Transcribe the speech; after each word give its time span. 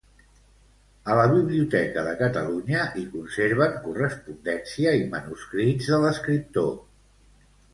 A 1.11 1.17
la 1.19 1.25
Biblioteca 1.33 2.05
de 2.07 2.13
Catalunya 2.21 2.85
hi 3.01 3.05
conserven 3.17 3.77
correspondència 3.85 4.97
i 5.03 5.07
manuscrits 5.13 5.91
de 5.93 6.01
l'escriptor. 6.07 6.75